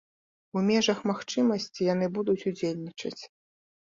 [0.61, 3.19] У межах магчымасці яны будуць удзельнічаць.